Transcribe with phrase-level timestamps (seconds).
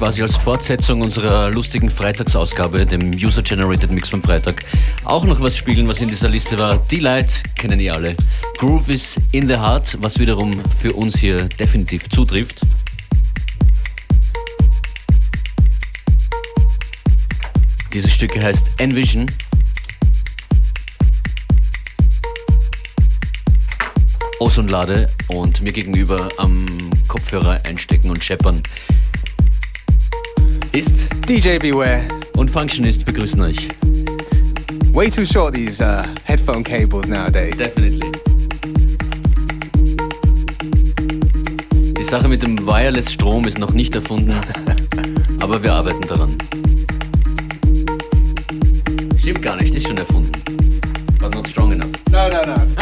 [0.00, 4.64] quasi als Fortsetzung unserer lustigen Freitagsausgabe, dem User-Generated Mix vom Freitag,
[5.04, 6.78] auch noch was spielen, was in dieser Liste war.
[6.78, 8.16] Delight kennen ihr alle.
[8.56, 12.62] Groove is in the Heart, was wiederum für uns hier definitiv zutrifft.
[17.92, 19.26] Dieses Stück heißt Envision.
[24.38, 26.64] Ozonlade und mir gegenüber am
[27.06, 28.62] Kopfhörer einstecken und scheppern
[30.72, 33.68] ist DJ Beware und Functionist begrüßen euch.
[34.92, 37.56] Way too short these uh, headphone cables nowadays.
[37.56, 38.12] Definitely.
[41.98, 44.34] Die Sache mit dem Wireless Strom ist noch nicht erfunden,
[45.40, 46.36] aber wir arbeiten daran.
[49.18, 50.32] Stimmt gar nicht, ist schon erfunden.
[51.20, 51.90] But not strong enough.
[52.10, 52.79] No, no, no.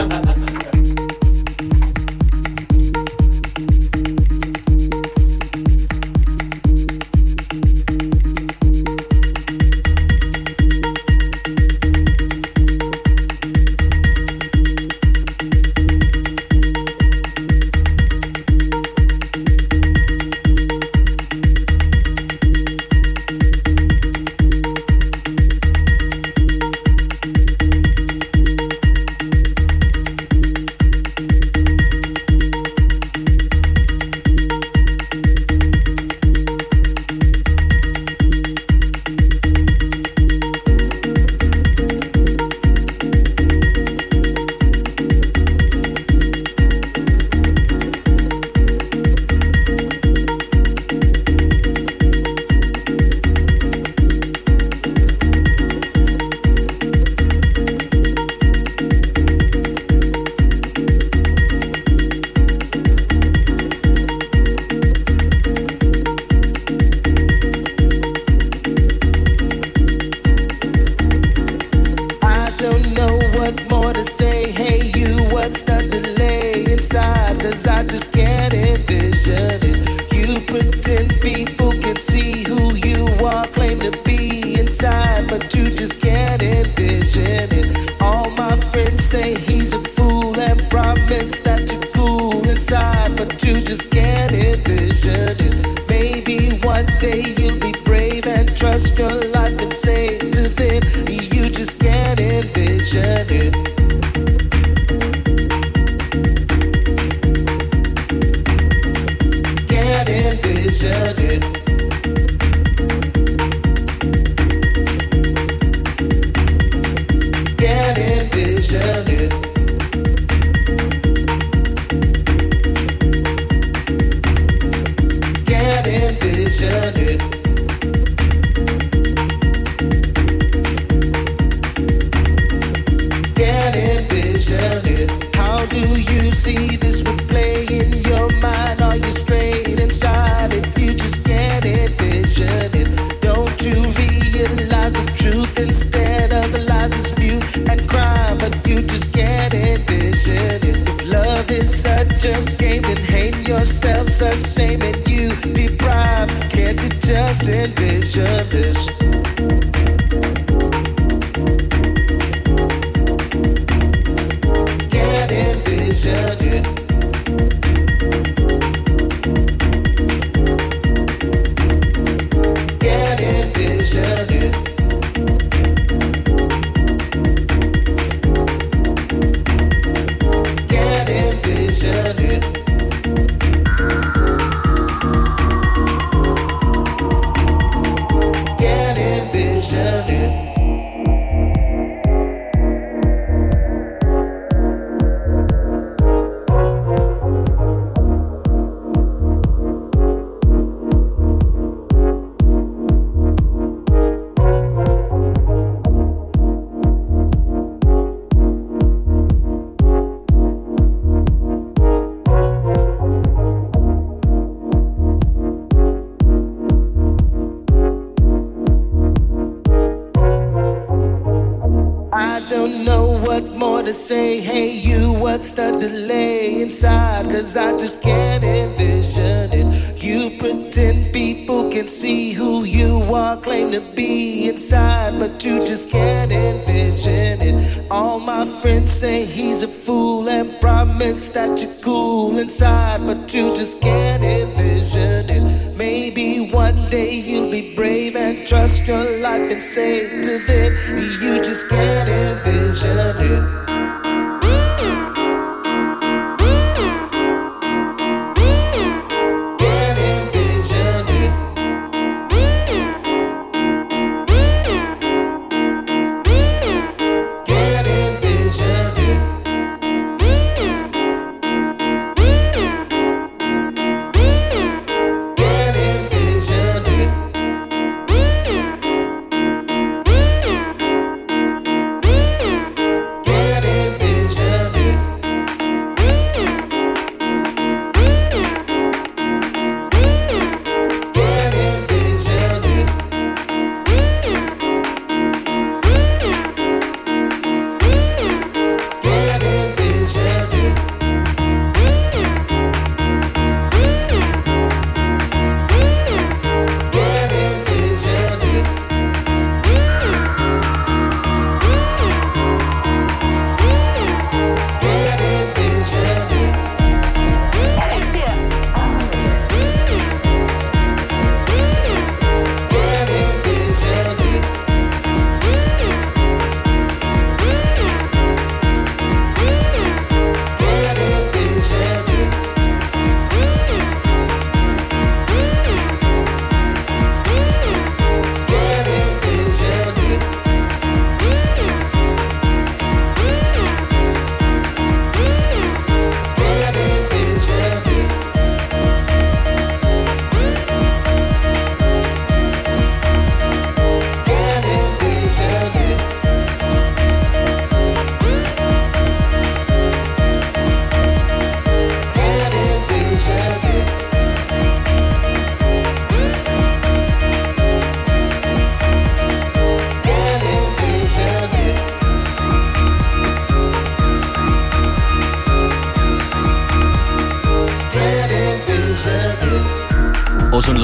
[241.27, 245.77] That you're cool inside, but you just can't envision it.
[245.77, 250.77] Maybe one day you'll be brave and trust your life and say to them,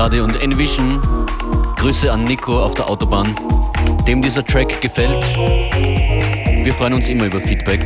[0.05, 1.01] Lade und Envision.
[1.77, 3.35] Grüße an Nico auf der Autobahn,
[4.07, 5.25] dem dieser Track gefällt.
[6.63, 7.81] Wir freuen uns immer über Feedback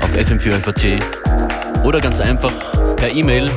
[0.00, 1.02] auf fm4fat
[1.84, 2.54] oder ganz einfach
[2.96, 3.50] per E-Mail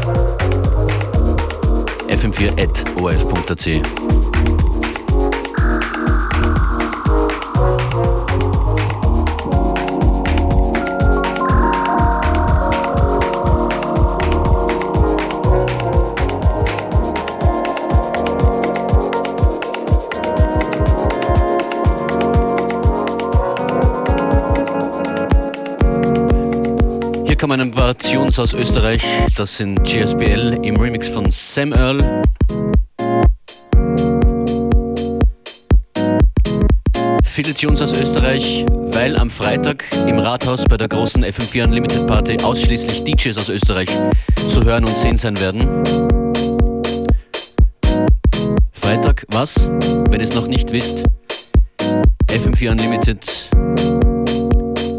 [2.09, 4.52] fm4.orf.at.
[27.61, 29.03] ein paar Tunes aus Österreich.
[29.35, 32.23] Das sind GSBL im Remix von Sam Earl.
[37.23, 42.37] Viele Tunes aus Österreich, weil am Freitag im Rathaus bei der großen FM4 Unlimited Party
[42.41, 43.89] ausschließlich DJs aus Österreich
[44.49, 45.83] zu hören und sehen sein werden.
[48.71, 49.67] Freitag, was?
[50.09, 51.03] Wenn ihr es noch nicht wisst,
[52.29, 53.49] FM4 Unlimited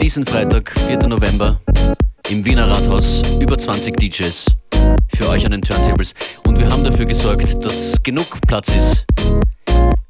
[0.01, 1.09] diesen Freitag, 4.
[1.09, 1.59] November,
[2.35, 4.47] im Wiener Rathaus über 20 DJs
[5.17, 6.15] für euch an den Turntables.
[6.45, 9.05] Und wir haben dafür gesorgt, dass genug Platz ist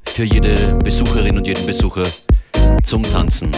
[0.08, 2.02] für jede Besucherin und jeden Besucher
[2.82, 3.50] zum Tanzen.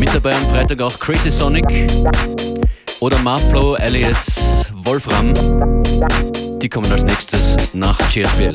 [0.00, 1.66] Mit dabei am Freitag auch Crazy Sonic
[2.98, 5.32] oder Marflow alias Wolfram.
[6.62, 8.54] Die kommen als nächstes nach GSBL.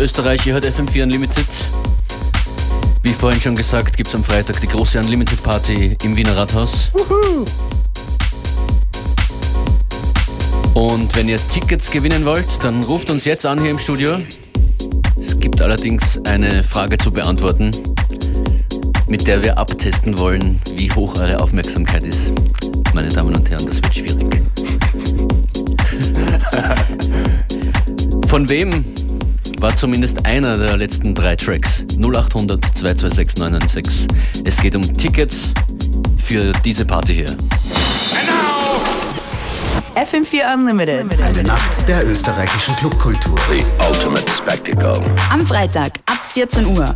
[0.00, 0.46] Österreich.
[0.46, 1.46] Ihr hört FM4 Unlimited.
[3.02, 6.90] Wie vorhin schon gesagt, gibt es am Freitag die große Unlimited Party im Wiener Rathaus.
[10.72, 14.16] Und wenn ihr Tickets gewinnen wollt, dann ruft uns jetzt an hier im Studio.
[15.20, 17.70] Es gibt allerdings eine Frage zu beantworten,
[19.10, 22.32] mit der wir abtesten wollen, wie hoch eure Aufmerksamkeit ist.
[22.94, 24.40] Meine Damen und Herren, das wird schwierig.
[28.28, 28.82] Von wem
[29.60, 31.84] war zumindest einer der letzten drei Tracks?
[31.98, 34.08] 0800 226 996.
[34.44, 35.52] Es geht um Tickets
[36.16, 37.36] für diese Party hier.
[39.96, 41.22] FM4 Unlimited.
[41.22, 43.38] Eine Nacht der österreichischen Clubkultur.
[43.50, 45.02] The ultimate spectacle.
[45.30, 46.94] Am Freitag ab 14 Uhr.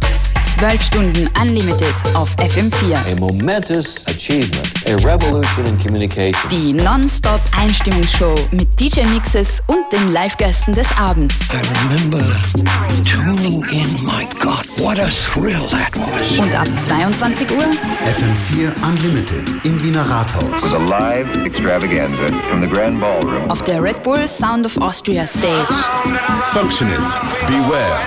[0.58, 2.96] 12 Stunden Unlimited auf FM4.
[3.12, 6.48] A momentous achievement, a revolution in communication.
[6.50, 11.34] Die Non-Stop-Einstimmungsshow mit DJ-Mixes und den Live-Gästen des Abends.
[11.52, 12.20] I remember
[13.04, 14.04] tuning in.
[14.04, 16.38] My God, what a thrill that was.
[16.38, 20.72] Und ab 22 Uhr FM4 Unlimited im Wiener Rathaus.
[20.72, 23.50] a live extravaganza from the Grand Ballroom.
[23.50, 25.74] auf der Red Bull Sound of Austria Stage.
[26.52, 27.10] Functionist,
[27.46, 27.98] beware.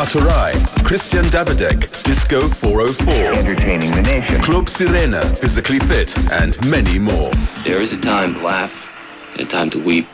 [0.00, 4.40] Praterei, Christian Davidek, Disco 404, Entertaining the nation.
[4.40, 7.30] Club Sirena, Physically Fit, and many more.
[7.64, 8.88] There is a time to laugh,
[9.32, 10.06] and a time to weep,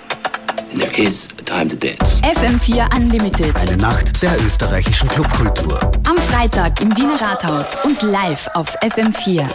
[0.73, 2.21] and there is a time to dance.
[2.23, 3.55] FM4 Unlimited.
[3.55, 5.79] Eine Nacht der österreichischen Clubkultur.
[6.09, 9.49] Am Freitag im Wiener Rathaus und live auf FM4.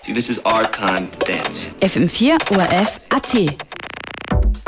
[0.00, 1.68] See, this is our time to dance.
[1.82, 3.77] FM4 ORF AT.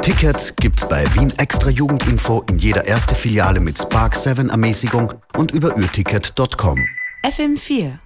[0.03, 5.53] Tickets gibt's bei Wien Extra Jugendinfo in jeder erste Filiale mit Spark 7 Ermäßigung und
[5.53, 6.79] über ürticket.com.
[7.23, 7.99] FM4.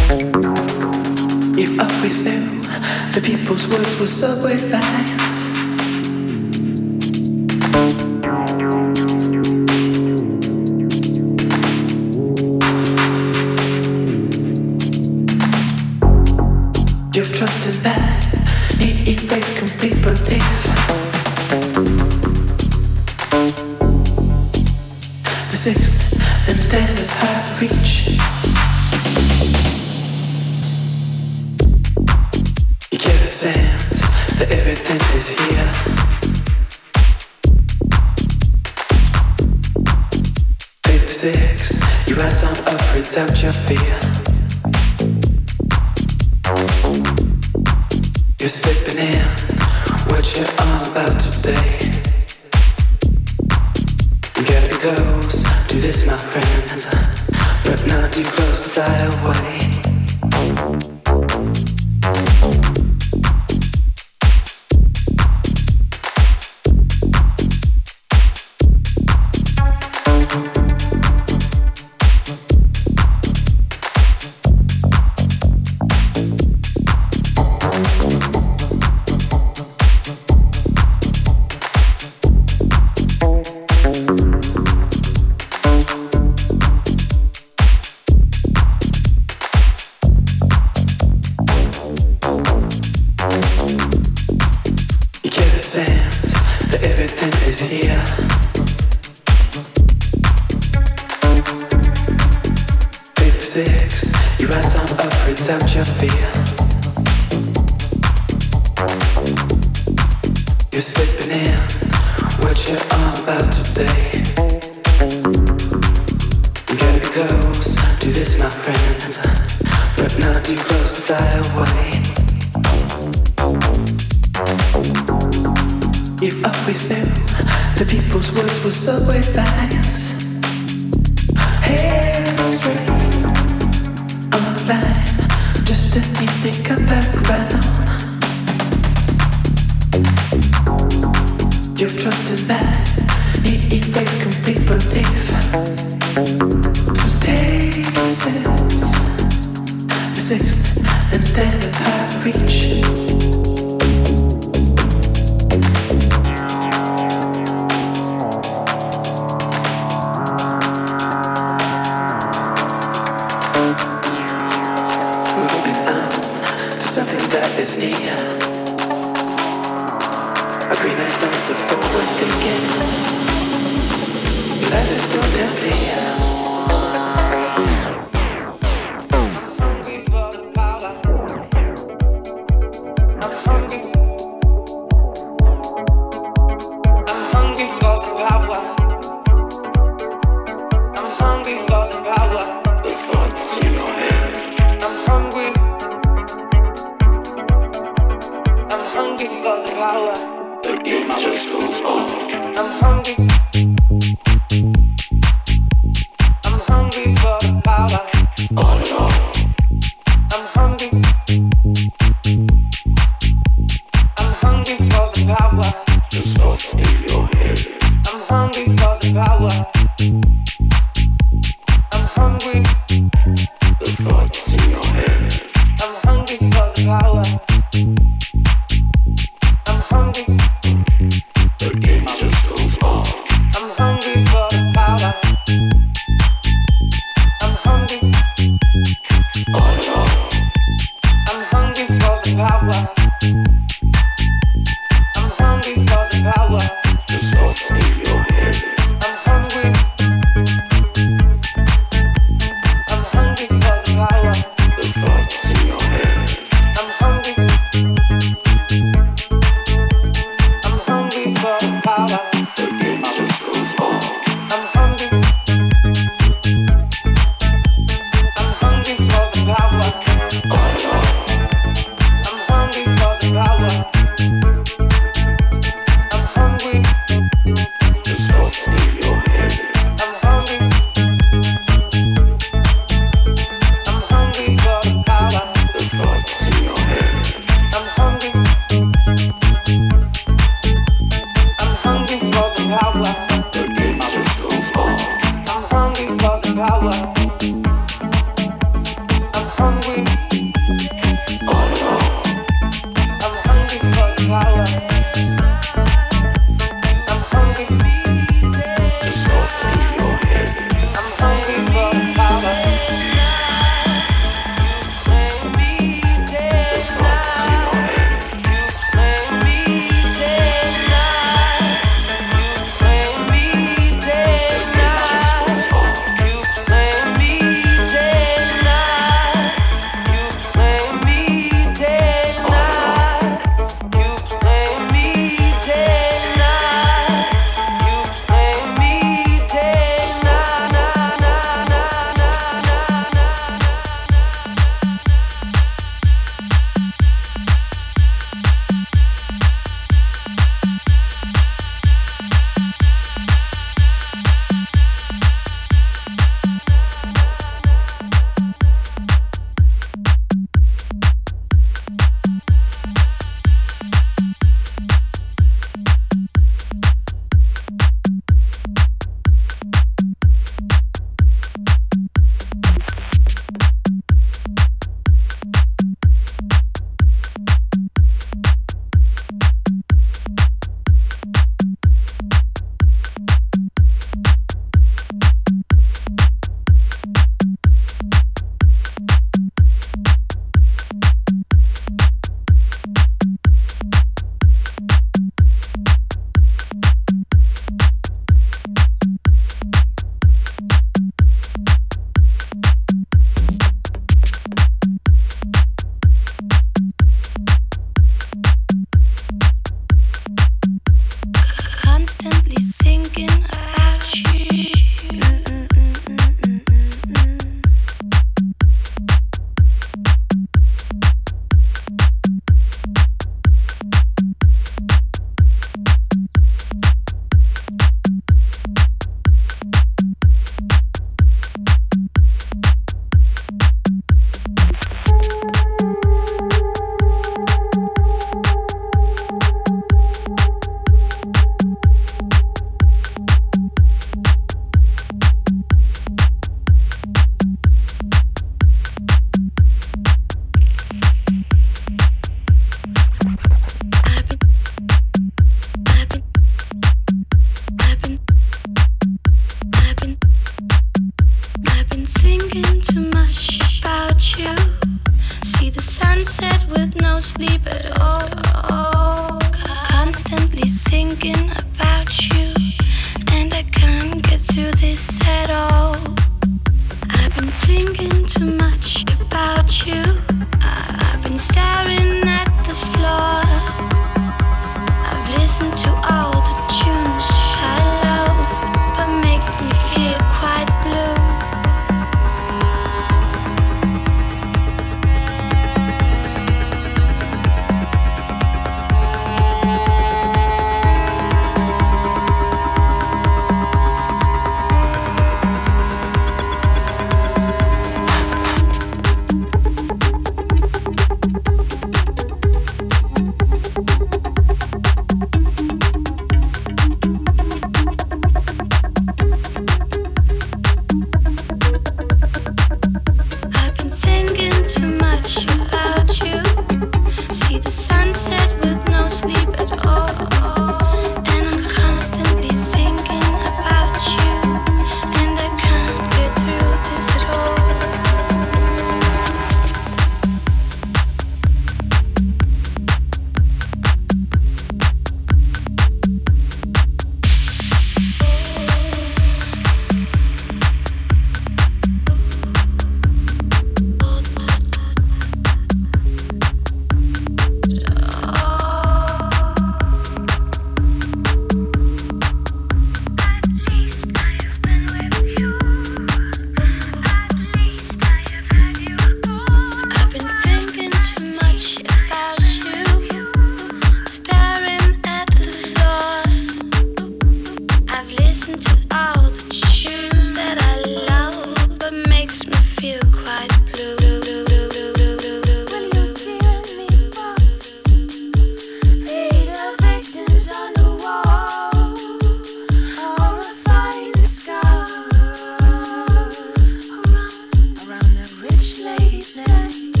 [599.21, 600.00] easy.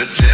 [0.00, 0.29] The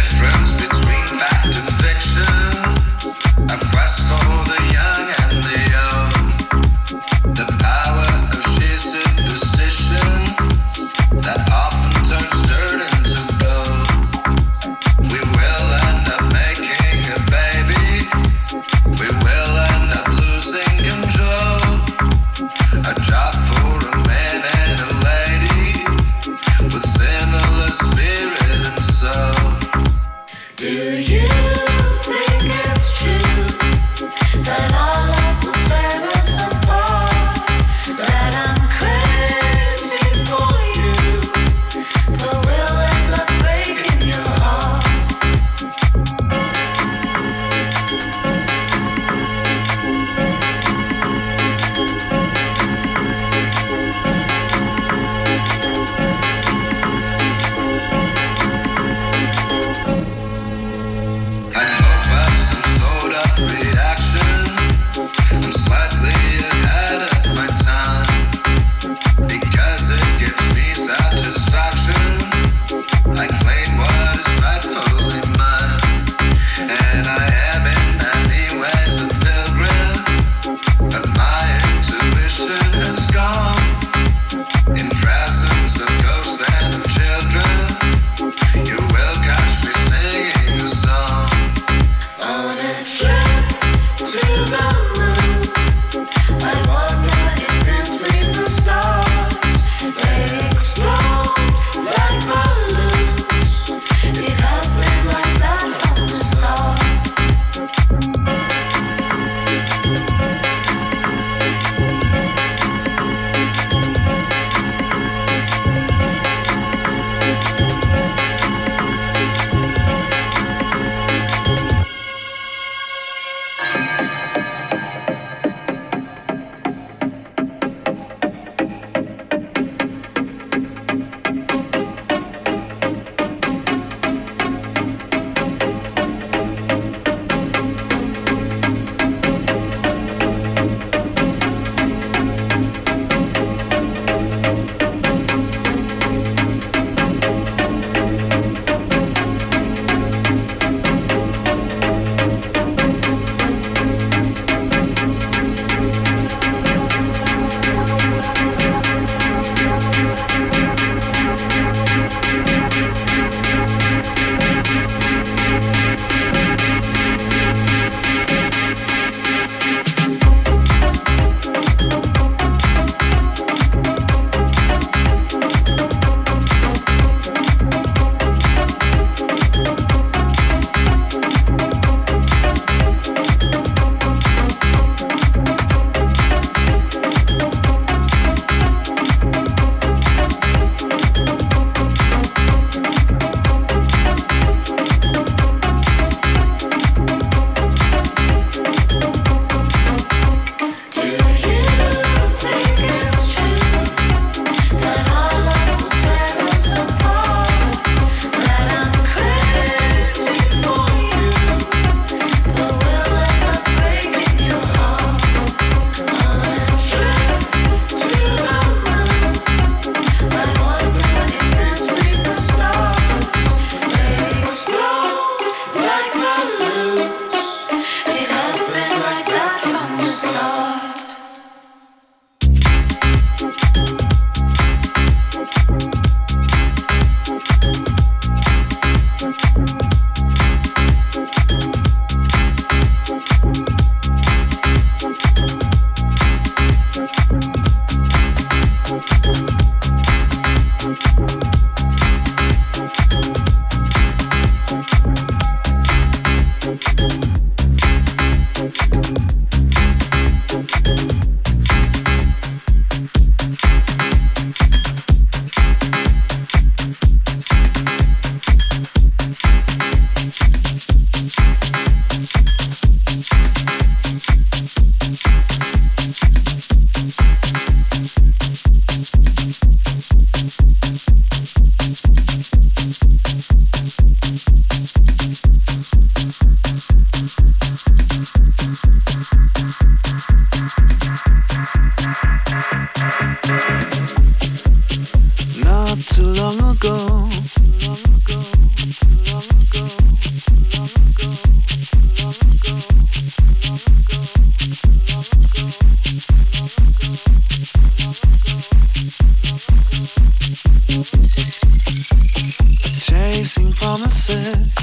[312.99, 314.76] Chasing promises.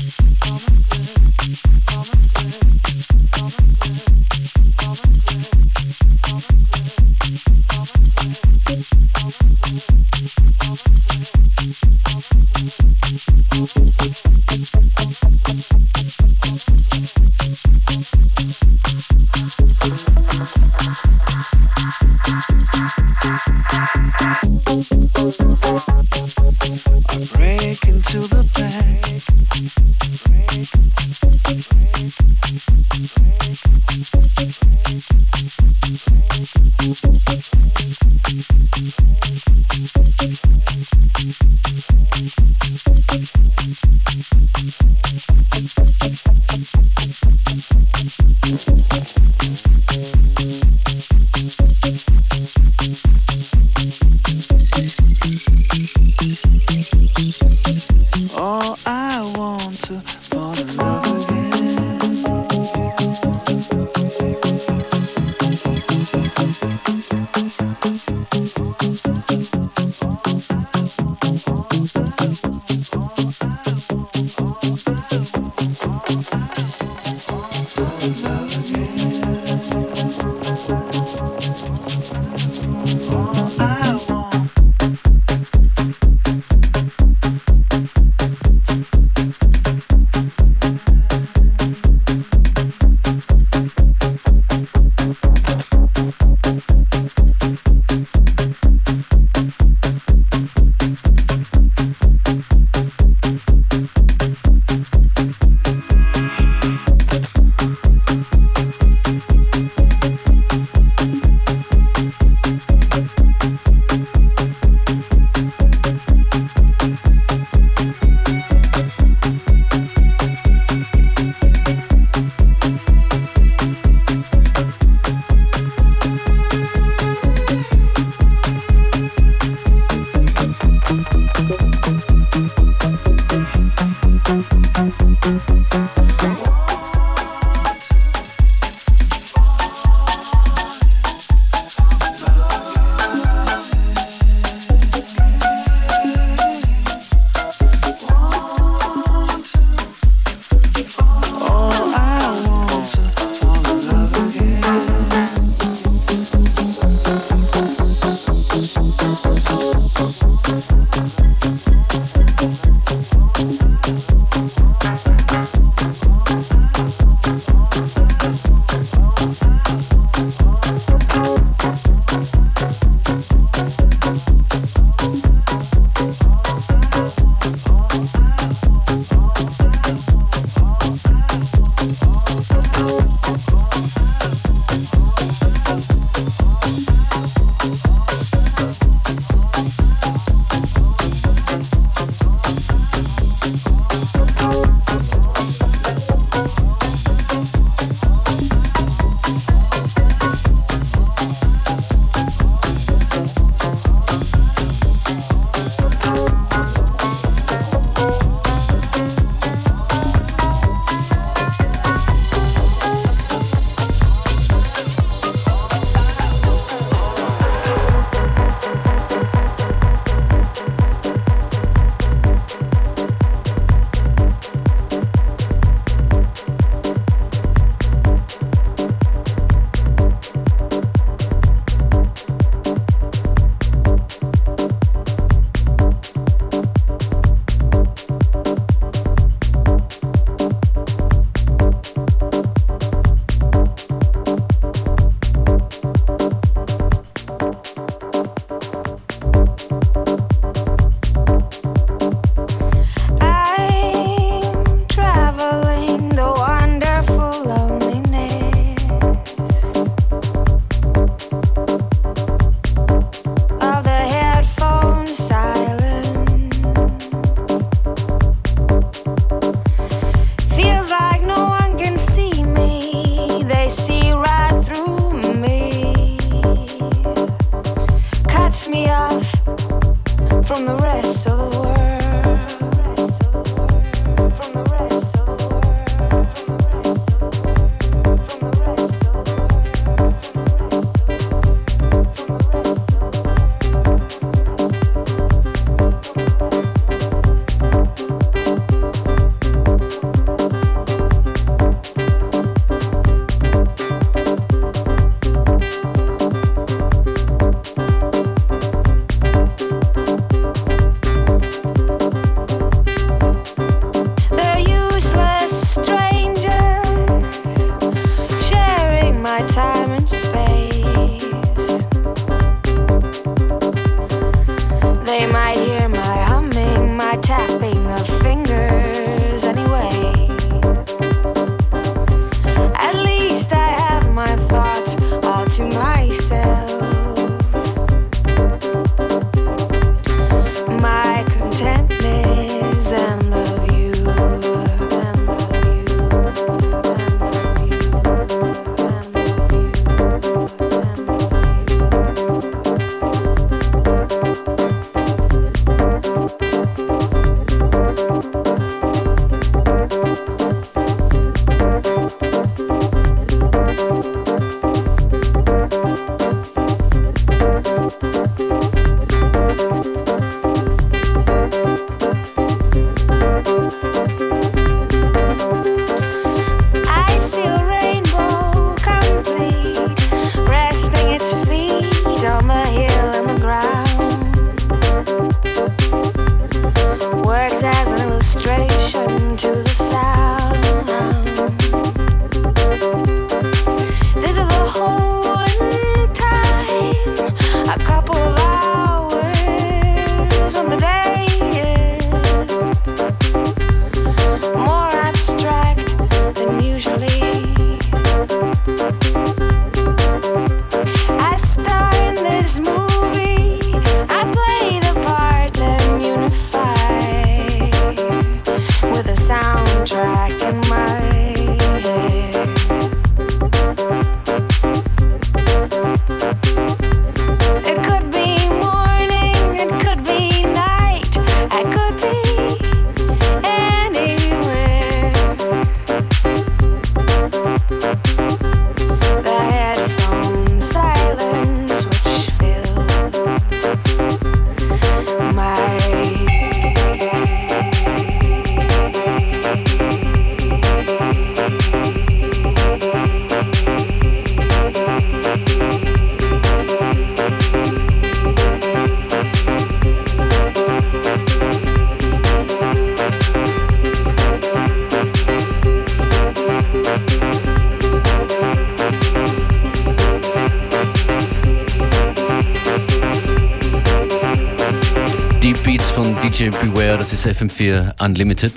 [477.54, 478.52] FM4 Unlimited.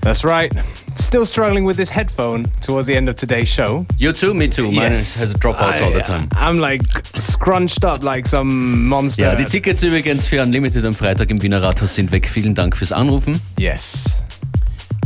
[0.00, 0.52] That's right.
[0.94, 3.86] Still struggling with this headphone towards the end of today's show.
[3.98, 4.70] You too, me too.
[4.70, 6.28] Mine has dropouts all the time.
[6.32, 6.82] I'm like
[7.18, 9.24] scrunched up like some monster.
[9.24, 12.28] Ja, die Tickets übrigens für Unlimited am Freitag im Wiener Rathaus sind weg.
[12.28, 13.40] Vielen Dank fürs Anrufen.
[13.58, 14.22] Yes.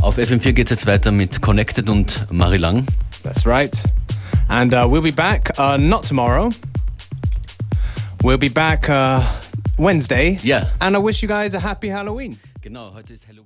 [0.01, 2.85] Auf FM4 geht es jetzt weiter mit Connected und Marie Lang.
[3.23, 3.71] That's right.
[4.49, 6.49] And uh, we'll be back uh, not tomorrow.
[8.23, 9.21] We'll be back uh,
[9.77, 10.37] Wednesday.
[10.43, 10.65] Yeah.
[10.81, 12.37] And I wish you guys a happy Halloween.
[12.73, 13.42] Genau, heute ist Halloween.